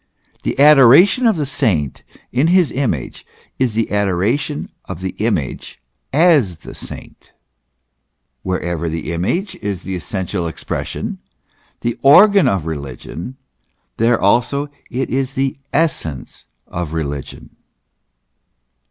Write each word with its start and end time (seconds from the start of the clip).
The 0.41 0.55
adora 0.57 1.07
tion 1.07 1.27
of 1.27 1.35
the 1.35 1.45
saint 1.45 2.01
in 2.31 2.47
his 2.47 2.71
image, 2.71 3.23
is 3.59 3.73
the 3.73 3.91
adoration 3.91 4.71
of 4.85 5.01
the 5.01 5.11
image 5.19 5.79
as 6.11 6.57
the 6.65 6.73
saint. 6.73 7.33
Wherever 8.41 8.89
the 8.89 9.11
image 9.13 9.53
is 9.57 9.83
the 9.83 9.95
essential 9.95 10.47
expression, 10.47 11.19
the 11.81 11.99
organ 12.01 12.47
of 12.47 12.65
religion, 12.65 13.37
there 13.97 14.19
also 14.19 14.71
it 14.89 15.11
is 15.11 15.35
the 15.35 15.59
essence 15.71 16.47
of 16.65 16.93
religion. 16.93 17.55